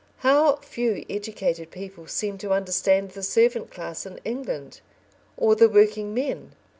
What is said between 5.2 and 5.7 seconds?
or the